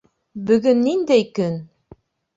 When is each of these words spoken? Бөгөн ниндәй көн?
Бөгөн 0.47 0.81
ниндәй 0.87 1.27
көн? 1.41 1.63